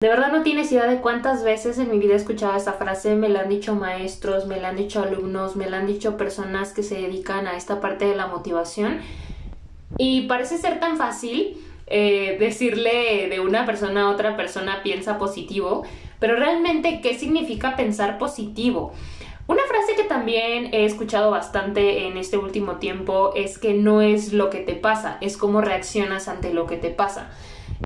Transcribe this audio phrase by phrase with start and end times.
[0.00, 3.16] De verdad no tienes idea de cuántas veces en mi vida he escuchado esta frase,
[3.16, 6.72] me la han dicho maestros, me la han dicho alumnos, me la han dicho personas
[6.72, 9.00] que se dedican a esta parte de la motivación.
[9.98, 15.82] Y parece ser tan fácil eh, decirle de una persona a otra persona piensa positivo,
[16.20, 18.92] pero realmente, ¿qué significa pensar positivo?
[19.48, 24.32] Una frase que también he escuchado bastante en este último tiempo es que no es
[24.32, 27.32] lo que te pasa, es cómo reaccionas ante lo que te pasa.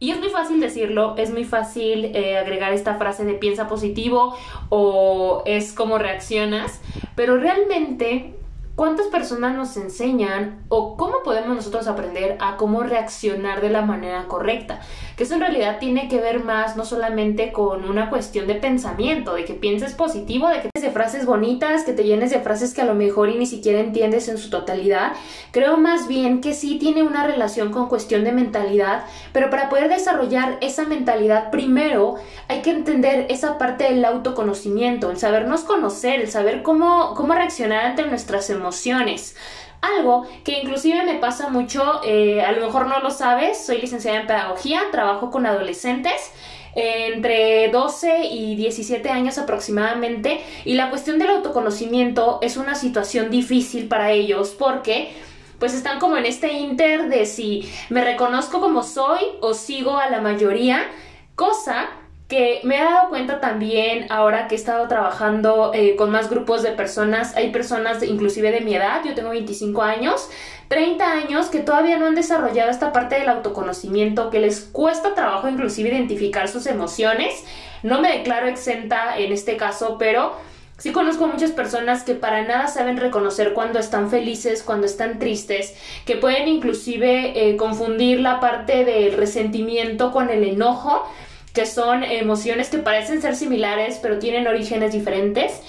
[0.00, 4.36] Y es muy fácil decirlo, es muy fácil eh, agregar esta frase de piensa positivo
[4.68, 6.80] o es como reaccionas,
[7.14, 8.34] pero realmente
[8.74, 14.28] ¿Cuántas personas nos enseñan o cómo podemos nosotros aprender a cómo reaccionar de la manera
[14.28, 14.80] correcta?
[15.14, 19.34] Que eso en realidad tiene que ver más no solamente con una cuestión de pensamiento,
[19.34, 22.72] de que pienses positivo, de que te de frases bonitas, que te llenes de frases
[22.72, 25.12] que a lo mejor y ni siquiera entiendes en su totalidad.
[25.50, 29.04] Creo más bien que sí tiene una relación con cuestión de mentalidad,
[29.34, 32.16] pero para poder desarrollar esa mentalidad primero
[32.48, 37.84] hay que entender esa parte del autoconocimiento, el sabernos conocer, el saber cómo, cómo reaccionar
[37.84, 39.36] ante nuestras emociones emociones.
[39.80, 44.20] Algo que inclusive me pasa mucho, eh, a lo mejor no lo sabes, soy licenciada
[44.20, 46.30] en pedagogía, trabajo con adolescentes
[46.74, 53.88] entre 12 y 17 años aproximadamente y la cuestión del autoconocimiento es una situación difícil
[53.88, 55.12] para ellos porque
[55.58, 60.08] pues están como en este inter de si me reconozco como soy o sigo a
[60.08, 60.86] la mayoría,
[61.34, 61.88] cosa
[62.32, 66.62] que me he dado cuenta también ahora que he estado trabajando eh, con más grupos
[66.62, 70.30] de personas, hay personas inclusive de mi edad, yo tengo 25 años,
[70.68, 75.46] 30 años que todavía no han desarrollado esta parte del autoconocimiento, que les cuesta trabajo
[75.46, 77.44] inclusive identificar sus emociones.
[77.82, 80.32] No me declaro exenta en este caso, pero
[80.78, 85.74] sí conozco muchas personas que para nada saben reconocer cuando están felices, cuando están tristes,
[86.06, 91.06] que pueden inclusive eh, confundir la parte del resentimiento con el enojo
[91.52, 95.60] que son emociones que parecen ser similares pero tienen orígenes diferentes.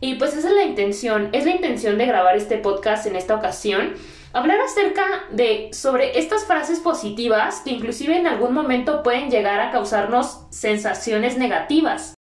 [0.00, 3.34] Y pues esa es la intención, es la intención de grabar este podcast en esta
[3.34, 3.94] ocasión.
[4.32, 5.02] Hablar acerca
[5.32, 11.36] de sobre estas frases positivas que inclusive en algún momento pueden llegar a causarnos sensaciones
[11.36, 12.14] negativas.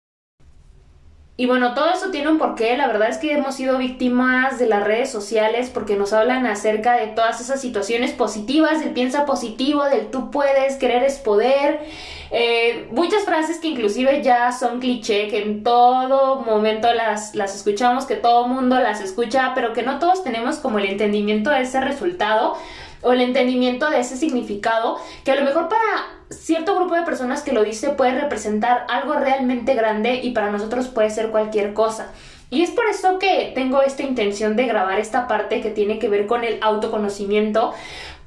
[1.41, 2.77] Y bueno, todo eso tiene un porqué.
[2.77, 6.95] La verdad es que hemos sido víctimas de las redes sociales porque nos hablan acerca
[6.95, 11.79] de todas esas situaciones positivas, del piensa positivo, del tú puedes, querer es poder.
[12.31, 18.05] Eh, muchas frases que inclusive ya son cliché, que en todo momento las, las escuchamos,
[18.05, 21.81] que todo mundo las escucha, pero que no todos tenemos como el entendimiento de ese
[21.81, 22.57] resultado
[23.03, 25.83] o el entendimiento de ese significado, que a lo mejor para
[26.31, 30.89] cierto grupo de personas que lo dice puede representar algo realmente grande y para nosotros
[30.89, 32.13] puede ser cualquier cosa.
[32.51, 36.09] Y es por eso que tengo esta intención de grabar esta parte que tiene que
[36.09, 37.75] ver con el autoconocimiento,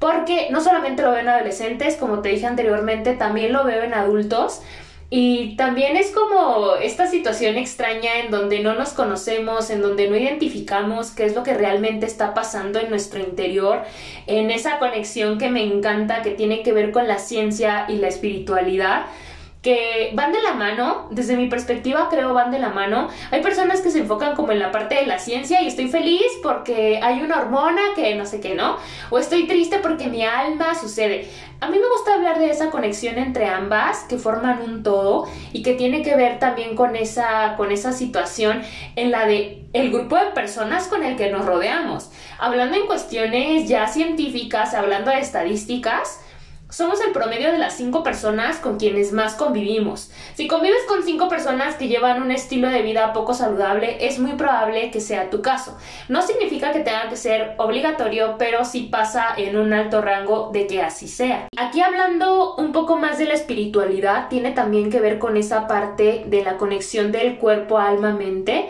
[0.01, 3.93] porque no solamente lo veo en adolescentes, como te dije anteriormente, también lo veo en
[3.93, 4.63] adultos.
[5.11, 10.15] Y también es como esta situación extraña en donde no nos conocemos, en donde no
[10.15, 13.83] identificamos qué es lo que realmente está pasando en nuestro interior,
[14.25, 18.07] en esa conexión que me encanta, que tiene que ver con la ciencia y la
[18.07, 19.05] espiritualidad
[19.61, 23.09] que van de la mano, desde mi perspectiva creo van de la mano.
[23.29, 26.25] Hay personas que se enfocan como en la parte de la ciencia y estoy feliz
[26.41, 28.77] porque hay una hormona que no sé qué, ¿no?
[29.11, 31.29] O estoy triste porque mi alma sucede.
[31.59, 35.61] A mí me gusta hablar de esa conexión entre ambas que forman un todo y
[35.61, 38.63] que tiene que ver también con esa, con esa situación
[38.95, 42.09] en la de el grupo de personas con el que nos rodeamos.
[42.39, 46.19] Hablando en cuestiones ya científicas, hablando de estadísticas,
[46.71, 50.09] somos el promedio de las cinco personas con quienes más convivimos.
[50.35, 54.33] Si convives con cinco personas que llevan un estilo de vida poco saludable, es muy
[54.33, 55.77] probable que sea tu caso.
[56.07, 60.65] No significa que tenga que ser obligatorio, pero sí pasa en un alto rango de
[60.65, 61.47] que así sea.
[61.57, 66.23] Aquí hablando un poco más de la espiritualidad, tiene también que ver con esa parte
[66.27, 68.69] de la conexión del cuerpo, alma, mente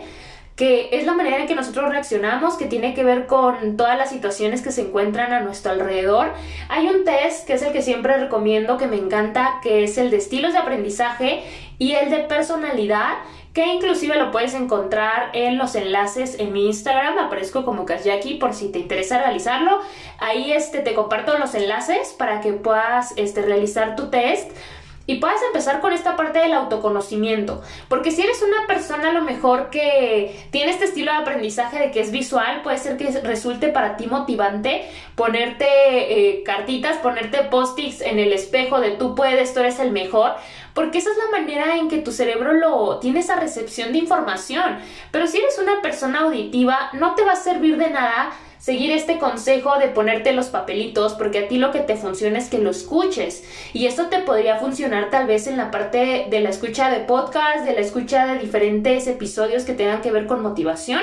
[0.56, 4.10] que es la manera en que nosotros reaccionamos, que tiene que ver con todas las
[4.10, 6.32] situaciones que se encuentran a nuestro alrededor.
[6.68, 10.10] Hay un test que es el que siempre recomiendo, que me encanta, que es el
[10.10, 11.42] de estilos de aprendizaje
[11.78, 13.14] y el de personalidad,
[13.54, 18.54] que inclusive lo puedes encontrar en los enlaces en mi Instagram, aparezco como Kasyaki por
[18.54, 19.80] si te interesa realizarlo.
[20.18, 24.50] Ahí este, te comparto los enlaces para que puedas este, realizar tu test
[25.06, 27.62] y puedas empezar con esta parte del autoconocimiento.
[27.88, 31.90] Porque si eres una persona a lo mejor que tiene este estilo de aprendizaje de
[31.90, 38.00] que es visual, puede ser que resulte para ti motivante ponerte eh, cartitas, ponerte post-its
[38.00, 40.34] en el espejo de tú puedes, tú eres el mejor.
[40.74, 44.78] Porque esa es la manera en que tu cerebro lo tiene esa recepción de información.
[45.10, 48.30] Pero si eres una persona auditiva, no te va a servir de nada
[48.62, 52.48] seguir este consejo de ponerte los papelitos porque a ti lo que te funciona es
[52.48, 53.42] que lo escuches
[53.72, 57.64] y esto te podría funcionar tal vez en la parte de la escucha de podcast,
[57.64, 61.00] de la escucha de diferentes episodios que tengan que ver con motivación.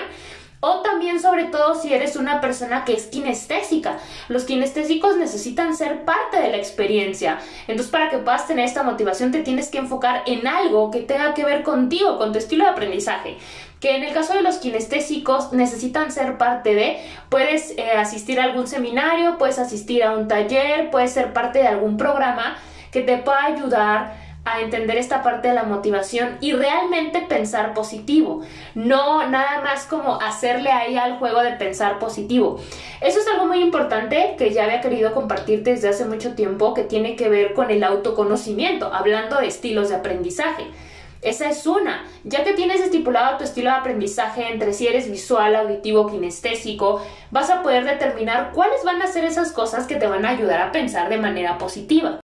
[0.62, 3.98] O también, sobre todo, si eres una persona que es kinestésica.
[4.28, 7.40] Los kinestésicos necesitan ser parte de la experiencia.
[7.70, 11.34] Entonces, para que puedas tener esta motivación, te tienes que enfocar en algo que tenga
[11.34, 13.38] que ver contigo, con tu estilo de aprendizaje
[13.80, 16.98] que en el caso de los kinestésicos necesitan ser parte de,
[17.30, 21.68] puedes eh, asistir a algún seminario, puedes asistir a un taller, puedes ser parte de
[21.68, 22.58] algún programa
[22.92, 28.42] que te pueda ayudar a entender esta parte de la motivación y realmente pensar positivo,
[28.74, 32.60] no nada más como hacerle ahí al juego de pensar positivo.
[33.02, 36.84] Eso es algo muy importante que ya había querido compartirte desde hace mucho tiempo que
[36.84, 40.66] tiene que ver con el autoconocimiento, hablando de estilos de aprendizaje.
[41.22, 42.06] Esa es una.
[42.24, 47.02] Ya que tienes estipulado tu estilo de aprendizaje entre si eres visual, auditivo, kinestésico,
[47.32, 50.62] vas a poder determinar cuáles van a ser esas cosas que te van a ayudar
[50.62, 52.22] a pensar de manera positiva.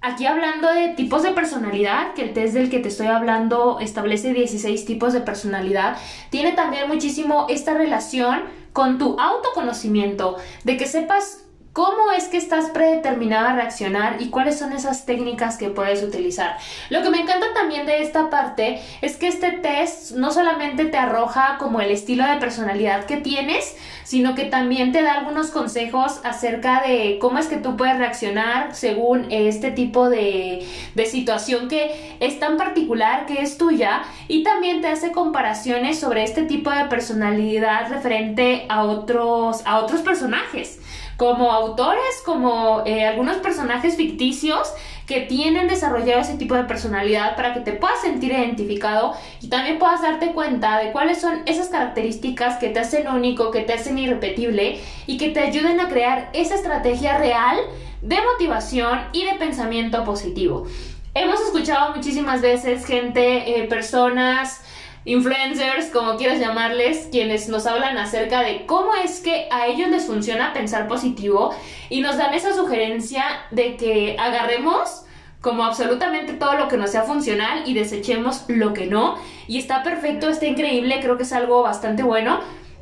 [0.00, 4.34] Aquí hablando de tipos de personalidad, que el test del que te estoy hablando establece
[4.34, 5.96] 16 tipos de personalidad,
[6.28, 8.42] tiene también muchísimo esta relación
[8.74, 11.43] con tu autoconocimiento, de que sepas
[11.74, 16.56] cómo es que estás predeterminada a reaccionar y cuáles son esas técnicas que puedes utilizar.
[16.88, 20.96] Lo que me encanta también de esta parte es que este test no solamente te
[20.96, 26.20] arroja como el estilo de personalidad que tienes, sino que también te da algunos consejos
[26.22, 32.16] acerca de cómo es que tú puedes reaccionar según este tipo de, de situación que
[32.20, 36.84] es tan particular que es tuya y también te hace comparaciones sobre este tipo de
[36.84, 40.78] personalidad referente a otros, a otros personajes
[41.16, 44.72] como autores, como eh, algunos personajes ficticios
[45.06, 49.78] que tienen desarrollado ese tipo de personalidad para que te puedas sentir identificado y también
[49.78, 53.98] puedas darte cuenta de cuáles son esas características que te hacen único, que te hacen
[53.98, 57.58] irrepetible y que te ayuden a crear esa estrategia real
[58.00, 60.66] de motivación y de pensamiento positivo.
[61.14, 64.62] Hemos escuchado muchísimas veces gente, eh, personas,
[65.04, 70.06] influencers, como quieras llamarles, quienes nos hablan acerca de cómo es que a ellos les
[70.06, 71.54] funciona pensar positivo
[71.90, 75.04] y nos dan esa sugerencia de que agarremos
[75.40, 79.18] como absolutamente todo lo que nos sea funcional y desechemos lo que no.
[79.46, 82.40] Y está perfecto, está increíble, creo que es algo bastante bueno,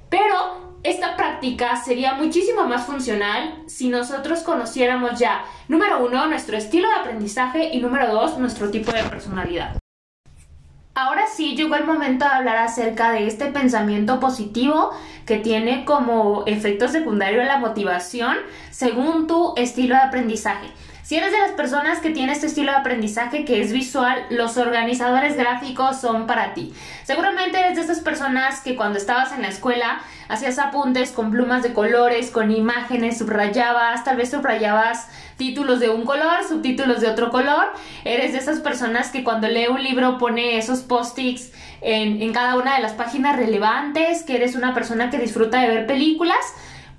[0.09, 6.89] pero esta práctica sería muchísimo más funcional si nosotros conociéramos ya, número uno, nuestro estilo
[6.89, 9.82] de aprendizaje y número dos, nuestro tipo de personalidad.
[10.95, 14.91] Ahora sí llegó el momento de hablar acerca de este pensamiento positivo
[15.25, 18.37] que tiene como efecto secundario la motivación
[18.71, 20.67] según tu estilo de aprendizaje.
[21.03, 24.57] Si eres de las personas que tiene este estilo de aprendizaje que es visual, los
[24.57, 26.73] organizadores gráficos son para ti.
[27.03, 31.65] Seguramente eres de esas personas que cuando estabas en la escuela hacías apuntes con plumas
[31.65, 37.31] de colores, con imágenes, subrayabas, tal vez subrayabas títulos de un color, subtítulos de otro
[37.31, 37.73] color.
[38.05, 41.51] Eres de esas personas que cuando lee un libro pone esos post-its
[41.81, 45.69] en, en cada una de las páginas relevantes, que eres una persona que disfruta de
[45.69, 46.39] ver películas.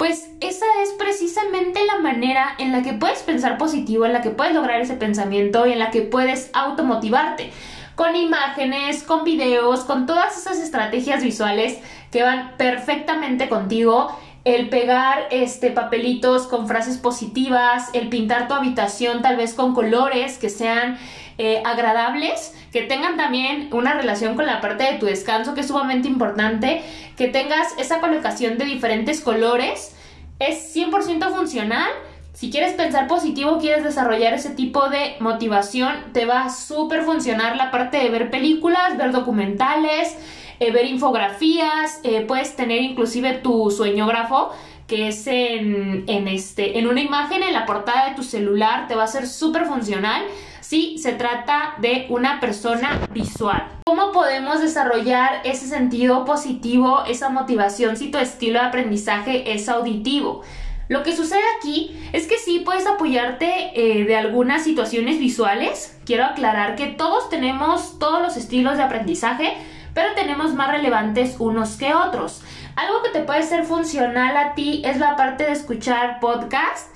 [0.03, 4.31] Pues esa es precisamente la manera en la que puedes pensar positivo, en la que
[4.31, 7.51] puedes lograr ese pensamiento y en la que puedes automotivarte.
[7.95, 11.79] Con imágenes, con videos, con todas esas estrategias visuales
[12.11, 14.13] que van perfectamente contigo.
[14.43, 20.37] El pegar este papelitos con frases positivas, el pintar tu habitación tal vez con colores
[20.37, 20.97] que sean
[21.37, 25.67] eh, agradables, que tengan también una relación con la parte de tu descanso, que es
[25.67, 26.81] sumamente importante,
[27.15, 29.95] que tengas esa colocación de diferentes colores,
[30.39, 31.89] es 100% funcional.
[32.33, 37.55] Si quieres pensar positivo, quieres desarrollar ese tipo de motivación, te va a súper funcionar
[37.55, 40.17] la parte de ver películas, ver documentales,
[40.59, 44.51] eh, ver infografías, eh, puedes tener inclusive tu sueñógrafo
[44.87, 48.95] que es en, en, este, en una imagen en la portada de tu celular, te
[48.95, 50.23] va a ser súper funcional
[50.63, 53.67] si se trata de una persona visual.
[53.85, 60.41] ¿Cómo podemos desarrollar ese sentido positivo, esa motivación si tu estilo de aprendizaje es auditivo?
[60.87, 65.97] Lo que sucede aquí es que sí puedes apoyarte eh, de algunas situaciones visuales.
[66.05, 69.53] Quiero aclarar que todos tenemos todos los estilos de aprendizaje,
[69.93, 72.41] pero tenemos más relevantes unos que otros.
[72.75, 76.92] Algo que te puede ser funcional a ti es la parte de escuchar podcast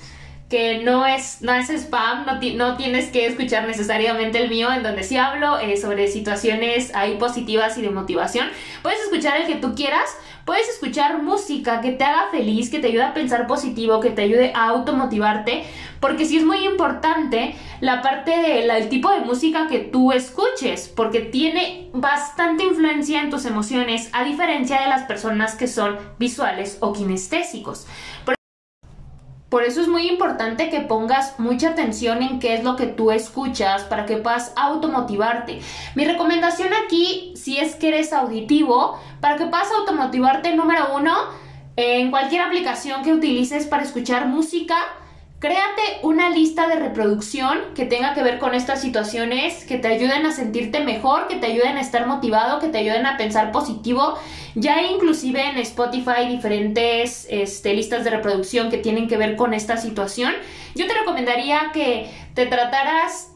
[0.49, 4.81] que no es, no es spam, no, no, tienes que escuchar necesariamente el mío, en
[4.81, 8.47] donde sí hablo eh, sobre situaciones ahí positivas y de motivación.
[8.81, 10.09] Puedes escuchar el que tú quieras,
[10.45, 14.21] puedes escuchar música que te haga feliz, que te ayude a pensar positivo, que te
[14.21, 15.65] ayude a automotivarte,
[15.99, 21.19] porque sí es muy importante la parte del tipo de música que tú escuches, porque
[21.19, 26.93] tiene bastante influencia en tus emociones, a diferencia de las personas que son visuales o
[26.93, 27.85] kinestésicos.
[29.63, 33.83] Eso es muy importante que pongas mucha atención en qué es lo que tú escuchas
[33.83, 35.61] para que puedas automotivarte.
[35.95, 41.15] Mi recomendación aquí, si es que eres auditivo, para que puedas automotivarte, número uno,
[41.75, 44.77] en cualquier aplicación que utilices para escuchar música,
[45.39, 50.25] Créate una lista de reproducción que tenga que ver con estas situaciones, que te ayuden
[50.25, 54.17] a sentirte mejor, que te ayuden a estar motivado, que te ayuden a pensar positivo.
[54.55, 59.53] Ya hay inclusive en Spotify diferentes este, listas de reproducción que tienen que ver con
[59.53, 60.33] esta situación.
[60.73, 63.31] Yo te recomendaría que te trataras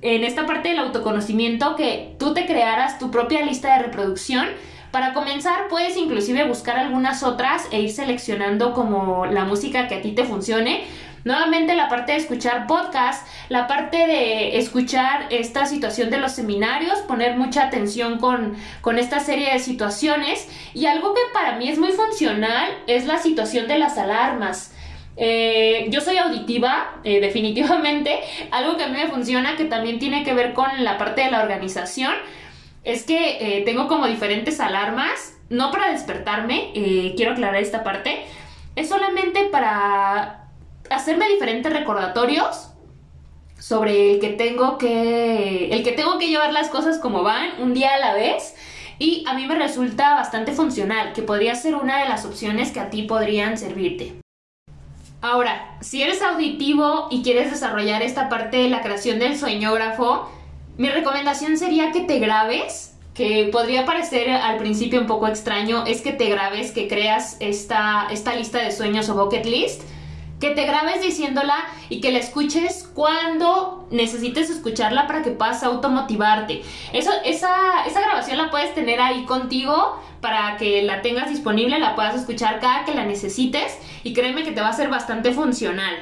[0.00, 4.48] en esta parte del autoconocimiento, que tú te crearas tu propia lista de reproducción.
[4.90, 10.02] Para comenzar, puedes inclusive buscar algunas otras e ir seleccionando como la música que a
[10.02, 10.84] ti te funcione
[11.24, 16.98] Nuevamente la parte de escuchar podcast, la parte de escuchar esta situación de los seminarios,
[17.00, 21.78] poner mucha atención con, con esta serie de situaciones y algo que para mí es
[21.78, 24.74] muy funcional es la situación de las alarmas.
[25.16, 28.20] Eh, yo soy auditiva, eh, definitivamente.
[28.50, 31.30] Algo que a mí me funciona, que también tiene que ver con la parte de
[31.30, 32.12] la organización,
[32.82, 36.72] es que eh, tengo como diferentes alarmas, no para despertarme,
[37.16, 38.24] quiero aclarar esta parte,
[38.76, 40.43] es solamente para
[40.90, 42.70] hacerme diferentes recordatorios
[43.58, 47.72] sobre el que tengo que el que tengo que llevar las cosas como van un
[47.72, 48.54] día a la vez
[48.98, 52.80] y a mí me resulta bastante funcional, que podría ser una de las opciones que
[52.80, 54.14] a ti podrían servirte.
[55.20, 60.30] Ahora, si eres auditivo y quieres desarrollar esta parte de la creación del sueñógrafo,
[60.76, 66.02] mi recomendación sería que te grabes, que podría parecer al principio un poco extraño, es
[66.02, 69.82] que te grabes, que creas esta, esta lista de sueños o bucket list
[70.44, 71.54] que te grabes diciéndola
[71.88, 76.60] y que la escuches cuando necesites escucharla para que puedas automotivarte.
[76.92, 81.94] Eso, esa, esa grabación la puedes tener ahí contigo para que la tengas disponible, la
[81.94, 85.94] puedas escuchar cada que la necesites y créeme que te va a ser bastante funcional.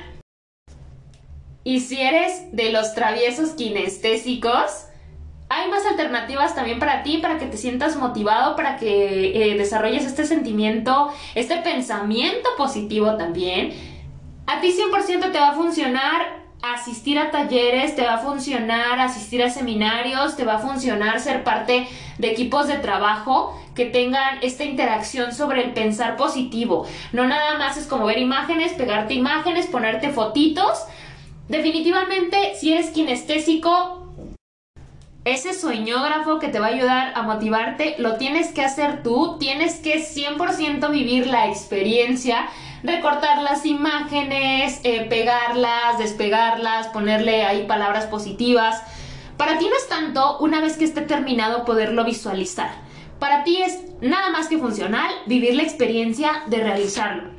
[1.62, 4.86] Y si eres de los traviesos kinestésicos,
[5.48, 10.04] hay más alternativas también para ti, para que te sientas motivado, para que eh, desarrolles
[10.04, 13.91] este sentimiento, este pensamiento positivo también
[14.46, 19.42] a ti 100% te va a funcionar asistir a talleres, te va a funcionar asistir
[19.42, 24.64] a seminarios, te va a funcionar ser parte de equipos de trabajo que tengan esta
[24.64, 26.86] interacción sobre el pensar positivo.
[27.12, 30.84] No nada más es como ver imágenes, pegarte imágenes, ponerte fotitos.
[31.48, 33.98] Definitivamente, si eres kinestésico,
[35.24, 39.76] ese sueñógrafo que te va a ayudar a motivarte, lo tienes que hacer tú, tienes
[39.76, 42.48] que 100% vivir la experiencia
[42.82, 48.82] recortar las imágenes, eh, pegarlas, despegarlas, ponerle ahí palabras positivas.
[49.36, 52.70] Para ti no es tanto una vez que esté terminado poderlo visualizar.
[53.18, 57.30] Para ti es nada más que funcional vivir la experiencia de realizarlo.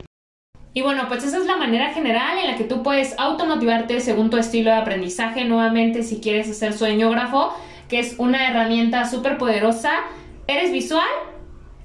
[0.74, 4.30] Y bueno, pues esa es la manera general en la que tú puedes automotivarte según
[4.30, 5.46] tu estilo de aprendizaje.
[5.46, 7.54] Nuevamente, si quieres hacer sueñógrafo,
[7.90, 9.92] que es una herramienta súper poderosa,
[10.48, 11.08] eres visual,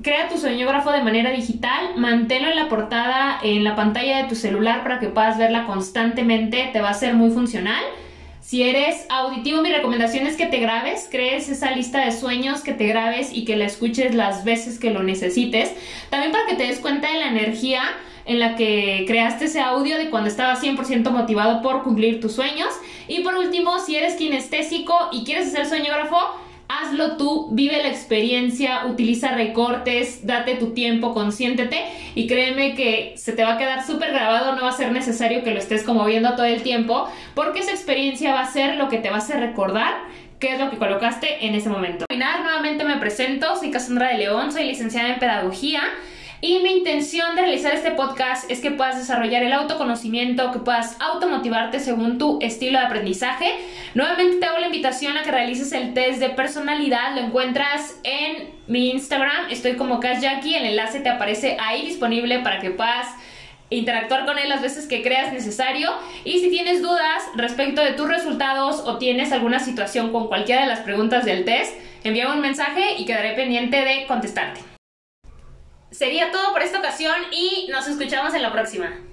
[0.01, 4.37] Crea tu sueñógrafo de manera digital, manténlo en la portada, en la pantalla de tu
[4.37, 7.83] celular para que puedas verla constantemente, te va a ser muy funcional.
[8.41, 12.73] Si eres auditivo, mi recomendación es que te grabes, crees esa lista de sueños, que
[12.73, 15.75] te grabes y que la escuches las veces que lo necesites.
[16.11, 17.83] También para que te des cuenta de la energía
[18.25, 22.69] en la que creaste ese audio de cuando estabas 100% motivado por cumplir tus sueños.
[23.09, 26.19] Y por último, si eres kinestésico y quieres hacer sueñógrafo,
[26.81, 33.33] hazlo tú, vive la experiencia, utiliza recortes, date tu tiempo, consiéntete y créeme que se
[33.33, 36.05] te va a quedar súper grabado, no va a ser necesario que lo estés como
[36.05, 39.19] viendo todo el tiempo, porque esa experiencia va a ser lo que te va a
[39.19, 39.95] hacer recordar
[40.39, 42.05] qué es lo que colocaste en ese momento.
[42.09, 45.83] Al nuevamente me presento, soy Cassandra de León, soy licenciada en Pedagogía.
[46.41, 50.97] Y mi intención de realizar este podcast es que puedas desarrollar el autoconocimiento, que puedas
[51.01, 53.55] automotivarte según tu estilo de aprendizaje.
[53.95, 57.17] Nuevamente te hago la invitación a que realices el test de personalidad.
[57.17, 59.51] Lo encuentras en mi Instagram.
[59.51, 60.55] Estoy como Jackie.
[60.55, 63.09] El enlace te aparece ahí disponible para que puedas
[63.71, 65.91] interactuar con él las veces que creas necesario
[66.25, 70.69] y si tienes dudas respecto de tus resultados o tienes alguna situación con cualquiera de
[70.69, 74.78] las preguntas del test, envíame un mensaje y quedaré pendiente de contestarte.
[75.91, 78.99] Sería todo por esta ocasión y nos escuchamos en la próxima.